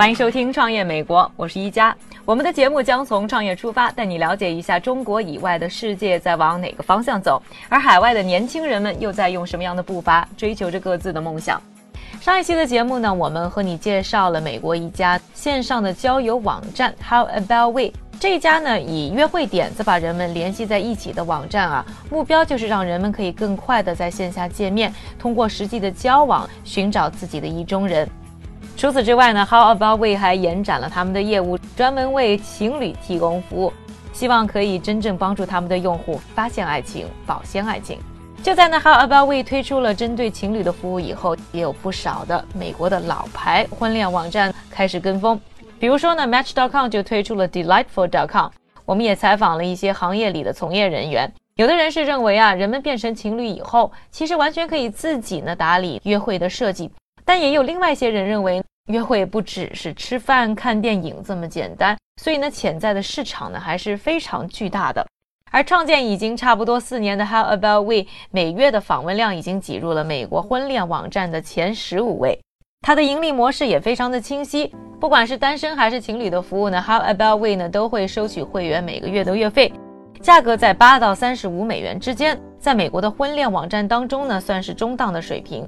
[0.00, 1.94] 欢迎收听《创业美国》，我是一加。
[2.24, 11.60] 我们的节目将从创业出发，带你了解一下中国以外的世界在往哪个方向走，而海外的年轻人们又在用什么样的步伐追求着各自的梦想。
[12.18, 17.90] 上一期的节目呢，我们和你介绍了美国一家线上的交友网站 How About We。
[18.18, 28.08] 这家呢，以约会点子把人们联系在一起的网站啊，目标就是让人们可以更快的在线下见面，通过实际的交往寻找自己的意中人。
[28.80, 33.70] 除此之外呢，How About We 还延展了他们的业务，专门为情侣提供服务，
[34.14, 37.98] 希望可以真正帮助他们的用户发现爱情、保鲜爱情。
[38.42, 45.38] 就在呢，How About We 推出了针对情侣的服务以后，也有不少的美国的老牌婚恋网站开始跟风。
[45.78, 48.48] 比如说呢，Match.com 就推出了 Delightful.com。
[48.86, 56.90] 我们也采访了一些行业里的从业人员，有的人是认为啊，人们变成情侣以后，其实完全可以自己呢打理约会的设计。
[57.32, 65.06] 但也有另外一些人认为，约会不只是吃饭、看电影这么简单，所以呢，潜在的市场呢还是非常巨大的。
[65.52, 72.36] 而创建已经差不多四年的 How About We，每月的访问量已经挤入了美国婚恋网站的前十五位。
[72.84, 79.72] 它的盈利模式也非常的清晰，不管是单身还是情侣的服务呢，How About We 呢都会收取会员每个月的月费，
[80.20, 85.64] 价格在八到三十五美元之间，在美国的婚恋网站当中呢算是中档的水平。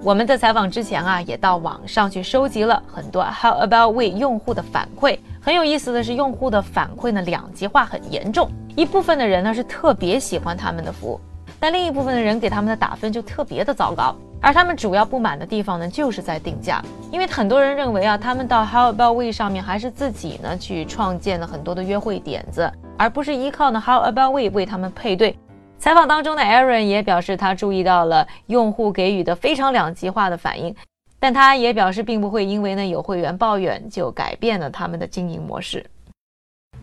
[0.00, 5.18] 我们在采访之前啊，也到网上去收集了很多 How About We 用户的反馈。
[5.40, 11.20] 很有意思的是，用户的反馈呢两极化很严重，一部分的人呢是特别喜欢他们的服务，
[11.58, 14.14] 但另一部分的人给他们的打分就特别的糟糕。
[14.40, 25.36] 而他们主要不满的地方呢，就是在定价，因为很多人认为啊，他们到 How About We 上面还是自己呢去创建了很多的约会点子，而不是依靠呢 How About We 为他们配对。
[25.78, 30.74] 采访当中的 Aaron 也表示，他注意到了用户给予的非常两极化的反应，
[31.20, 35.84] 但他也表示，并不会因为呢有会员抱怨就改变了他们的经营模式。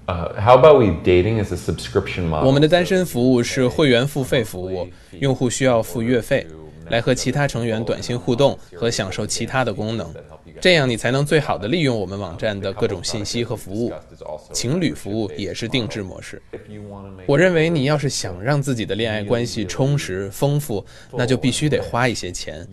[0.08, 2.48] Uh, how about we dating is a subscription model?
[2.48, 4.88] 我们的单身服务是会员付费服务，
[5.20, 6.48] 用户需要付月费，
[6.90, 10.08] 来和其他成员短信互动和享受其他的功能，
[10.62, 13.92] 这样你才能最好的利用我们网站的各种信息和服务。
[14.52, 16.42] 情侣服务也是定制模式。
[17.26, 22.68] 我认为你要是想让自己的恋爱关系充实丰富，那就必须得花一些钱。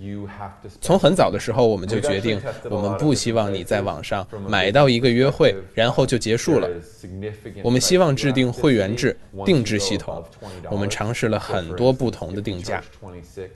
[0.80, 6.68] 从很早的时候，我们就决定，我们不希望你在网上买到一个约会，然后就结束了。
[7.62, 10.24] 我们希望制定会员制、定制系统。
[10.70, 12.82] 我们尝试了很多不同的定价。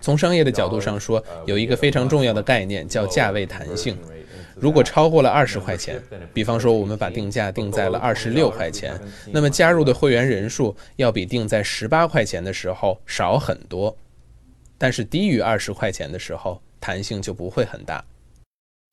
[0.00, 3.96] 从商业的角度上说，有一个非常重要的概念叫价位弹性。
[4.58, 6.02] 如果超过了二十块钱，
[6.32, 8.98] 比方说我们把定价定在了二十六块钱，
[9.30, 13.94] 那么加入的会员人数要比定在十八块钱的时候少很多。
[14.78, 18.02] 但是低于二十块钱的时候，弹性就不会很大。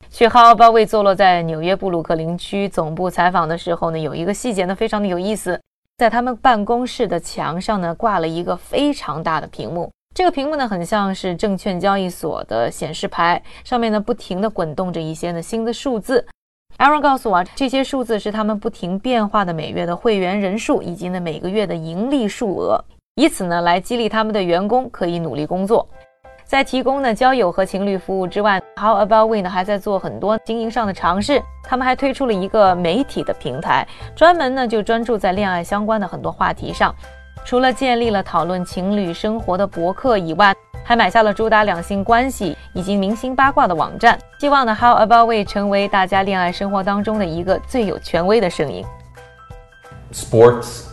[0.10, 5.60] 去 How About We 坐落在纽约布鲁克林区总部采访的时候呢，有一个细节呢非常的有意思，
[5.98, 9.90] 在他们办公室的墙上呢挂了一个非常大的屏幕。
[10.14, 16.24] 这个屏幕呢，很像是证券交易所的显示牌，上面呢不停地滚动着一些呢新的数字。
[16.78, 22.80] Aaron 告诉我，这些数字是他们不停变化的每月的会员人数以及呢每个月的盈利数额，
[23.16, 25.88] 以此呢来激励他们的员工可以努力工作。
[26.46, 31.42] 在提供呢交友和情侣服务之外，How About We 呢还在做很多经营上的尝试。
[31.64, 36.94] 他们还推出了一个媒体的平台，专门呢就专注在恋爱相关的很多话题上。
[37.46, 44.18] 除了建立了讨论情侣生活的博客以外，还买下了主打两性关系以及明星八卦的网站。
[44.40, 48.84] 希望呢，How About We 成为大家恋爱生活当中的一个最有权威的声音。
[50.14, 50.84] Sports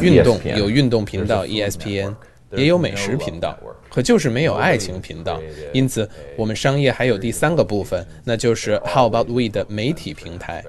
[0.00, 2.14] 运动有运动频道 E ESPN，
[2.52, 3.56] 也有美食频道，
[3.90, 5.40] 可就是没有爱情频道。
[5.72, 10.64] 因此，我们商业还有第三个部分，那就是 How About We 的媒体平台。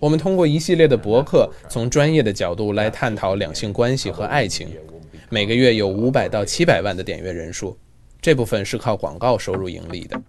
[0.00, 4.68] 我们通过一系列的博客，从专业的角度来探讨两性关系和爱情。
[5.28, 7.76] 每个月有五百到七百万的点阅人数，
[8.20, 10.20] 这部分是靠广告收入盈利的。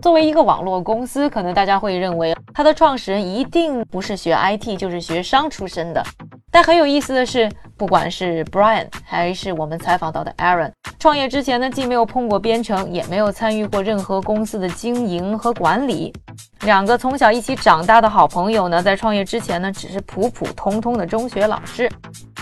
[0.00, 6.02] 作为一个网络公司，可能大家会认为它的创始人一定不是学 IT 就是学商出身的。
[6.52, 16.12] 但很有意思的是，不管是 Brian 还是我们采访到的 Aaron，创业之前呢，既没有碰过编程，也没有参与过任何公司的经营和管理。
[16.64, 21.90] 两个从小一起长大的好朋友呢，在创业之前呢，只是普普通通的中学老师。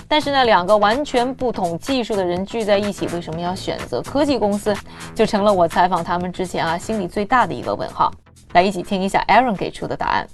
[0.09, 4.75] 但是呢，两个完全不同技术的人聚在一起，为什么要选择科技公司，
[5.15, 8.13] 就成了我采访他们之前啊心里最大的一个问号。
[8.55, 10.27] 来，一起听一下 Aaron 给出的答案。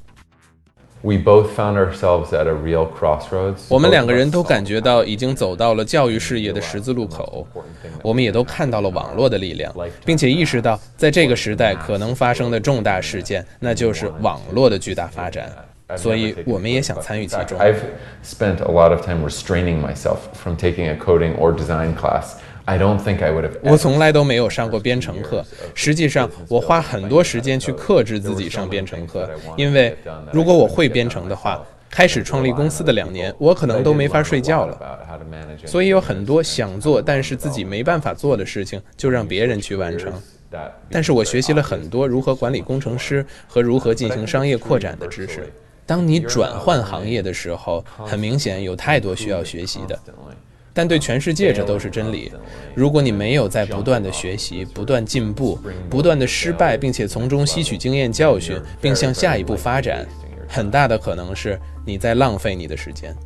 [1.03, 3.67] We both found ourselves at a real crossroads.
[3.69, 7.47] 我们两个人都感觉到已经走到了教育事业的十字路口，
[8.03, 9.73] 我们也都看到了网络的力量，
[10.05, 15.49] 并且意识到在这个时代可能发生的重大事件，那就是网络的巨大发展。
[15.97, 17.57] 所以我们也想参与其中。
[17.61, 17.77] I've
[18.25, 22.39] spent a lot of time restraining myself from taking a coding or design class.
[22.67, 23.53] I don't think I would have.
[23.63, 29.97] 我从来都没有上过编程课，实际上我花很多时间去克制自己上编程课，因为
[30.33, 34.79] 如果我会编程的话，开始创立公司的两年，我可能都没法睡觉了。
[35.65, 40.13] 所以有很多想做但是自己没办法做的事情，就让别人去完成。
[40.91, 45.53] 但是我学习了很多如何管理工程师和如何进行商业扩展的知识。
[45.87, 49.97] 当你转换行业的时候，很明显有太多需要学习的。
[50.77, 52.31] 但对全世界这都是真理。
[52.75, 55.59] 如果你没有在不断的学习、不断进步、
[55.89, 60.07] 不断的失败，并且从中吸取经验教训，并向下一步发展，
[60.47, 63.17] 很大的可能是你在浪费你的时间。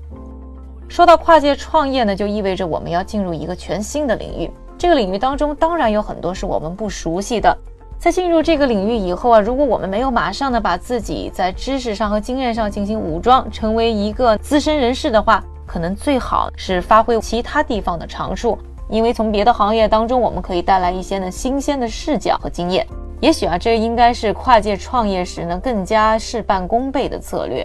[0.88, 4.48] 说到跨界创业呢，就意味着我们要进入一个全新的领域。
[4.78, 7.56] 这个领域当中，当然有很多是我们不熟悉的。
[7.98, 18.58] 在进入这个领域以后啊，如果我们没有马上的把自己在知识上和经验上进行武装，成为一个资深人士的话，可能最好是发挥其他地方的长处，
[18.88, 22.84] 因为从别的行业当中，我们可以带来一些呢新鲜的视角和经验。
[23.20, 27.64] 也许啊，这应该是跨界创业时呢更加事半功倍的策略。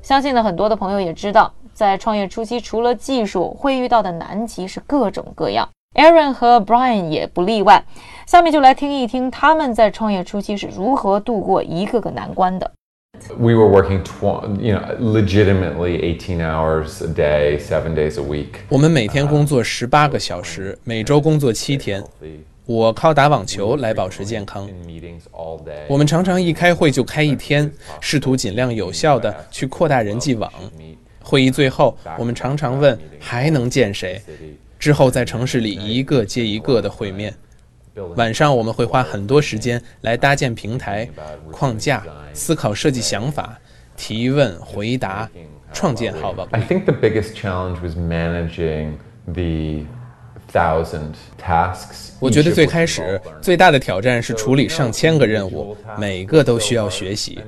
[0.00, 5.68] 相信呢很多的朋友也知道，在创业初期，除了技术，会遇到的难题是各种各样。
[5.96, 7.84] Aaron 和 Brian 也不例外。
[8.26, 12.70] 下面就来听一听他们在创业初期是如何度过一个个难关的。
[13.38, 18.60] We were working, tw- you know, legitimately 18 hours a day, seven days a week.
[18.68, 22.04] 我们每天工作十八个小时，每周工作七天。
[22.66, 24.68] 我靠打网球来保持健康。
[25.88, 30.52] 我们常常一开会就开一天，试图尽量有效地去扩大人际网。
[31.22, 34.20] 会议最后，我们常常问还能见谁，
[34.78, 37.34] 之后在城市里一个接一个的会面。
[38.16, 41.08] 晚上我们会花很多时间来搭建平台
[41.50, 42.02] 框架
[42.32, 43.58] 思考设计想法
[43.96, 45.28] 提问回答
[45.72, 48.92] 创建好吧 i think the biggest challenge was managing
[49.26, 49.84] the
[50.52, 57.40] thousand tasks 我觉得最开始最大的挑战是处理上千个任务每个都需要学习。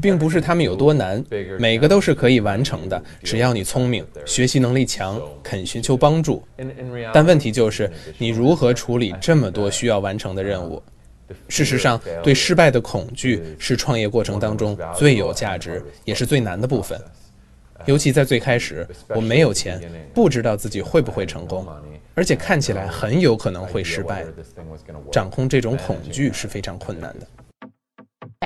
[0.00, 1.24] 并不是他们有多难，
[1.58, 6.42] 每个都是可以完成的，只要你聪明、学习能力强、肯寻求帮助。
[7.12, 10.82] 但问题就是你如何处理这么多需要完成的任务？
[11.48, 16.98] 事实上，对失败的恐惧是创业过程当中最有价值也是最难的部分。
[17.86, 19.80] 尤其在最开始，我没有钱，
[20.12, 21.66] 不知道自己会不会成功，
[22.14, 24.24] 而且看起来很有可能会失败。
[25.12, 27.26] 掌控这种恐惧是非常困难的。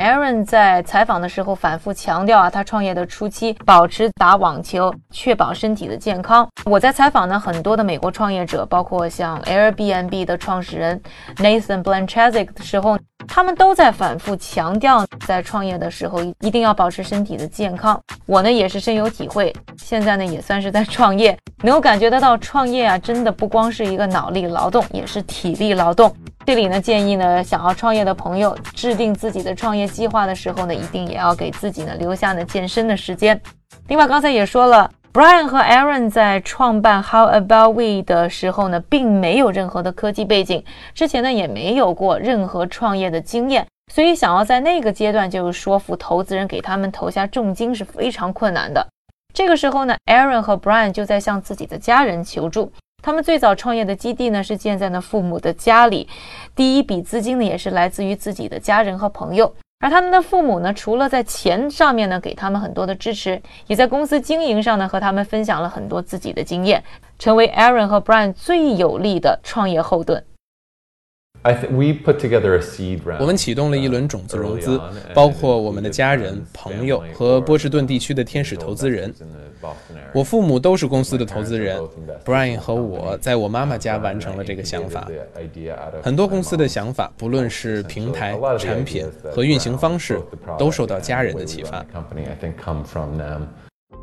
[0.03, 6.49] Aaron 在采访的时候反复强调啊，他创业的初期保持打网球，确保身体的健康。
[6.65, 11.01] 我在采访呢很多的美国创业者，包括像 Airbnb 的创始人
[11.37, 18.01] Nathan Blanchard 的时候，他们都在反复强调，在创业的时候一定要保持身体的健康。
[18.27, 26.13] 我呢也是深有体会，现在呢也算是在创业，能够感觉得到创业啊，真的不光是一个脑力劳动，也是体力劳动。
[26.45, 33.41] 这里呢，建议呢，想要创业的朋友制定自己的创业计划的时候呢，一定也要给自己呢留下呢健身的时间。
[33.87, 48.85] 另外，刚才也说了，Brian 和 Aaron 在创办 How About We 的时候呢，并没有任何的科技背景，之前呢也没有过任何创业的经验，所以想要在那个阶段就说服投资人给他们投下重金是非常困难的。
[49.33, 52.73] 这个时候呢，Aaron 和 Brian 就在向自己的家人求助。
[53.03, 56.09] 他们最早创业的基地呢是建在呢父母的家里，
[56.55, 59.53] 第一笔资金呢也是来自于自己的家人和朋友。
[59.81, 66.85] 而他们的父母呢，除了在钱上面呢给他们很多的支持，也在公司经营上呢和他们分享了很多自己的经验，
[67.19, 70.25] 成为 Aaron 和 Brian 最有力的创业后盾。
[71.45, 73.19] I think we put together a seed round.
[73.19, 74.81] 我们启动了一轮种子融资，
[75.13, 79.13] 包括我们的家人、朋友和波士顿地区的天使投资人。
[80.13, 81.81] 我父母都是公司的投资人
[82.25, 85.09] ，Brian 和我在我妈妈家完成了这个想法。
[86.01, 90.21] 很多公司的想法，不论是平台、产品和运行方式，
[90.57, 91.85] 都受到家人的启发。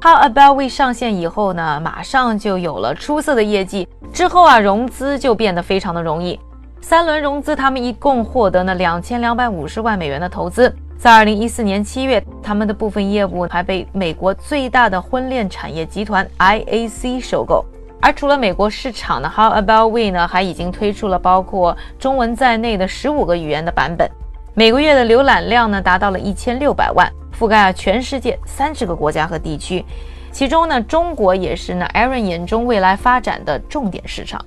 [0.01, 3.87] How About We 上线以后呢，马上就有了出色的业绩。
[4.13, 6.39] 之后啊，融资就变得非常的容易。
[6.81, 10.73] 三轮融资，他们一共获得了两千两百五十万美元的投资。
[10.97, 17.63] 在二零一四年七月，他们的部分业务还被美国最大的婚恋产业集团 IAC 收购。
[18.01, 24.09] 而除了美国市场呢，How About We 呢还已经推出了包括中文在内的十五个语言的版本，
[24.53, 27.11] 每个月的浏览量呢达到了一千六百万。
[27.37, 29.85] 覆盖了全世界三十个国家和地区，
[30.29, 34.43] 其中呢，中国也是呢 Aaron 眼中未来发展的重点市场。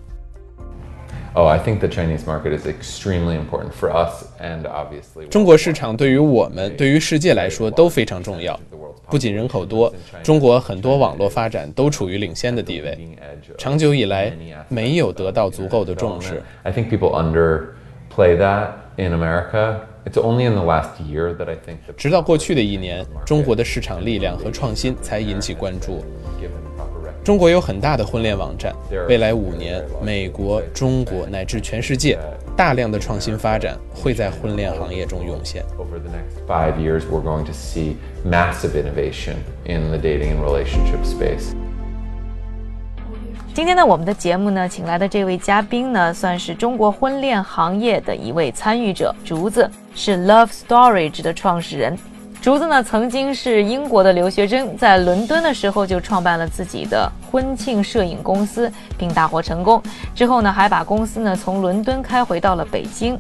[1.35, 5.27] Oh, I think the Chinese market is extremely important for us and obviously.
[5.31, 8.59] 中国市场对于我们、对于世界来说都非常重要。
[9.09, 12.99] 不仅人口多，中国很多网络发展都处于领先的地位，
[13.57, 14.31] 长久以来
[14.69, 16.43] 没有得到足够的重视。
[16.65, 19.77] I think people underplay that in America.
[20.05, 21.79] It's only in the last year that I think.
[21.97, 26.05] 直到过去的一年，中国的市场力量和创新才引起关注。
[27.25, 28.75] 中国有很大的婚恋网站，
[29.09, 32.19] 未来五年，美国、中国乃至全世界，
[32.57, 35.63] 大量的创新发展会在婚恋行业中涌现。
[35.79, 37.95] Over the next five years, we're going to see
[38.29, 41.55] massive innovation in the dating and relationship space.
[43.55, 51.97] 今天呢，我们的节目呢，请来的这位嘉宾呢，算是中国婚恋行业的一位参与者，竹子是 Love Storage 的创始人。
[52.43, 58.69] 竹子呢，曾经是英国的留学生，在伦敦的时候就创办了自己的婚庆摄影公司，
[58.99, 59.81] 并大获成功。
[60.13, 63.17] 之后呢，还把公司呢从伦敦开回到了北京。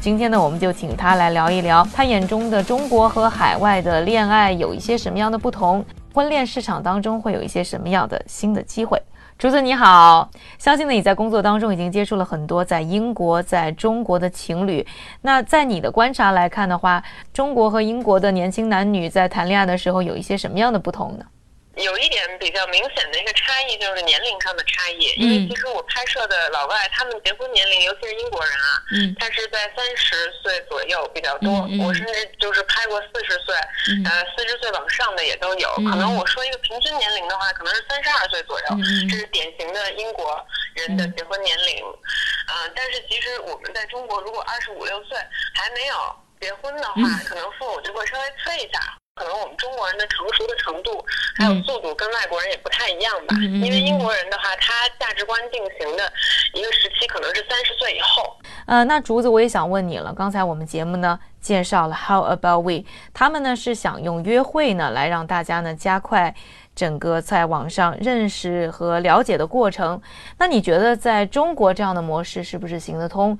[0.00, 9.00] 今天呢，我们就请他来聊一聊他眼中的中国和海外的恋爱有一些什么样的不同，婚恋市场当中会有一些什么样的新的机会。
[9.38, 14.86] 竹子你好，相信呢你在工作当中已经接触了很多在英国、在中国的情侣。
[15.22, 21.24] 那在你的观察来看的话，中国和英国的年轻男女在谈恋爱的时候有一些什么样的不同呢？
[21.76, 31.50] 有一点比较明显的一个差异就是年龄上的差异，因为其实我拍摄的老外他们结婚年龄，尤其是英国人啊，嗯，他是在三十岁左右比较多，
[31.80, 33.54] 我甚至就是拍过四十岁，
[34.04, 35.68] 呃，四十岁往上的也都有。
[35.76, 38.66] 可能我说一个平均年龄的话，可能是三十二岁左右，
[39.08, 41.82] 这是典型的英国人的结婚年龄。
[41.84, 45.16] 嗯，但是其实我们在中国，如果二十五六岁
[45.54, 45.94] 还没有
[46.38, 48.78] 结婚的话，可能父母就会稍微催一下。
[49.22, 51.00] 可能我们中国人的成熟的程度
[51.36, 56.12] 还有速度跟外国人也不太一样吧，因为英国人的话，他价值观定型的
[56.54, 58.36] 一个时期可能是三十岁以后。
[58.66, 62.82] 呃，那竹子我也想问你了，刚才我们节目呢介绍了 How About We，
[63.14, 66.34] 他们呢是想用约会呢来让大家呢加快
[66.74, 70.02] 整个在网上认识和了解的过程。
[70.38, 73.38] 那你觉得在中国这样的模式是不是行得通？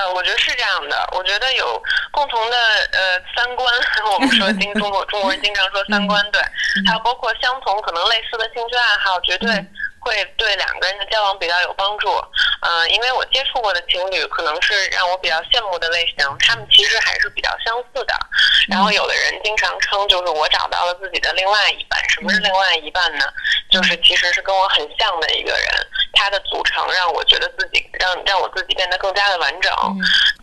[0.00, 1.08] 呃，我觉得是这样的。
[1.12, 2.56] 我觉得有共同的
[2.92, 3.74] 呃三观，
[4.14, 6.40] 我们说经 中国中国人经常说三观对，
[6.86, 9.48] 还有包括相同可能类似的兴趣爱好，绝对
[9.98, 12.08] 会对两个人的交往比较有帮助。
[12.60, 18.14] 嗯，因为我接触过的情侣，可能是让我比较羡慕的类型，他们其实还是比较相似的。
[18.68, 21.98] 然后有的人经常称，就是我找到了自己的另外一半。
[22.10, 23.24] 什么是另外一半呢？
[23.70, 29.72] 就是其实是跟我很像的一个人，他的组成让我觉得自己让让我自己变得更加的完整。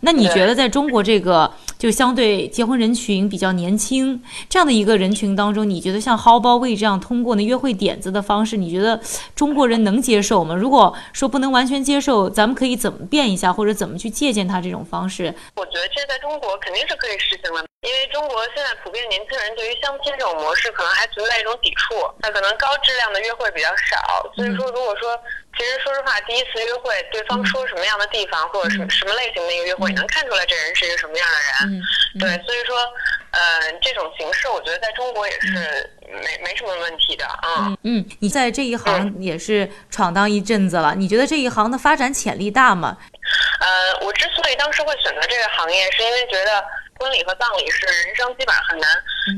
[0.02, 9.00] 那你觉得在中国这个就相对结婚人群比较年轻这样的一个人群当中，你觉得像 How about we 这样通过呢约会点子的方式，你觉得
[9.36, 10.56] 中国人能接受吗？
[10.56, 15.34] 如果说不能完全接受，咱们可以怎么变一下，或者怎么去借鉴他这种方式？
[15.56, 25.18] 我觉得这在中国肯定是可以实行的，因为中国现在普遍年轻人对于相亲这种模式可能还存在一种抵触，那可能高质量的约会比较少，所以说如果说。
[25.58, 31.82] 其实，说实话，第一次约会，对方说什么样的地方，或者什什么类型的一个约会，你能看出来这人是一个什么样的人。
[32.20, 32.78] 对，所以说，
[33.32, 37.74] 呃，这种形式，我觉得在中国也是没没什么问题的啊。
[37.82, 42.96] 嗯，你在这一行也是闯荡一阵子了，你觉得这一行的发展潜力大吗？
[43.60, 46.64] 呃，我之所以当时会选择这个行业，是因为觉得
[47.00, 48.90] 婚礼和葬礼是人生基本上很难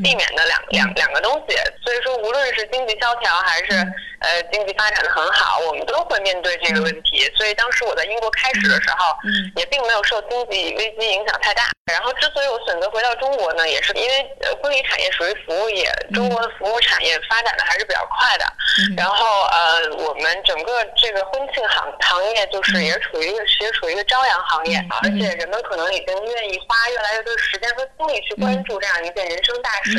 [0.03, 3.85] 避免的两两两个东西，所以说无论是经济萧条还是。
[4.21, 7.29] 呃，经济发展的很好，我们都会面对这个问题。
[7.35, 9.15] 所以当时我在英国开始的时候，
[9.55, 11.63] 也并没有受经济危机影响太大。
[11.89, 18.45] 然后之所以我选择回到中国呢，也是因为婚礼产业属于服务业，中国的服务产业发展的还是比较快的。
[18.95, 29.97] 然后呃，我们整个这个婚庆行行业就是也处于一个其实处于一个朝阳行业，而且人们可能已经愿意花越来越多的时间和精力去关注这样一件人生大事。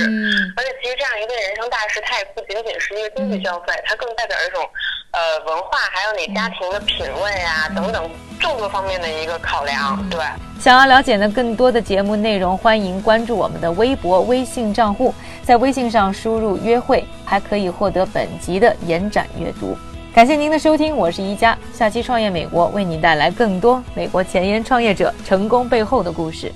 [0.56, 4.62] 而且其实这样一件人生大事，它也不仅仅是一个经济消费，它更代表一种，
[5.12, 10.08] 呃，文化，还有你家庭的品味啊，等等众多方面的一个考量。
[10.08, 10.20] 对，
[10.60, 15.14] 想要了解呢更多的节目内容，欢迎关注我们的微博、微信账户。
[15.42, 19.76] 在微信上输入“约会”，还可以获得本集的延展阅读。
[20.14, 26.52] 感谢您的收听，我是一加，下期创业美国为您带来更多美国前沿创业者成功背后的故事。